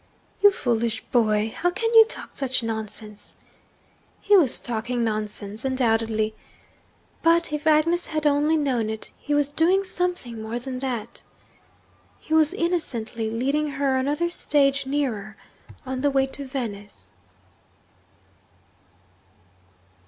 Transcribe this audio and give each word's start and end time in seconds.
'You 0.41 0.49
foolish 0.49 1.03
boy! 1.11 1.53
How 1.55 1.69
can 1.69 1.93
you 1.93 2.05
talk 2.05 2.31
such 2.33 2.63
nonsense?' 2.63 3.35
He 4.19 4.35
was 4.35 4.59
talking 4.59 5.03
nonsense 5.03 5.63
undoubtedly. 5.63 6.33
But, 7.21 7.53
if 7.53 7.67
Agnes 7.67 8.07
had 8.07 8.25
only 8.25 8.57
known 8.57 8.89
it, 8.89 9.11
he 9.19 9.35
was 9.35 9.53
doing 9.53 9.83
something 9.83 10.41
more 10.41 10.57
than 10.57 10.79
that. 10.79 11.21
He 12.19 12.33
was 12.33 12.51
innocently 12.51 13.29
leading 13.29 13.73
her 13.73 13.95
another 13.95 14.31
stage 14.31 14.87
nearer 14.87 15.37
on 15.85 16.01
the 16.01 16.09
way 16.09 16.25
to 16.25 16.45
Venice. 16.45 17.11